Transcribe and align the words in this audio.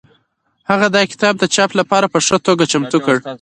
هغه 0.69 0.87
دا 0.95 1.01
کتاب 1.11 1.33
د 1.39 1.43
چاپ 1.55 1.71
لپاره 1.79 2.05
په 2.13 2.19
ښه 2.25 2.37
توګه 2.47 2.63
چمتو 2.71 2.97
کړ. 3.05 3.15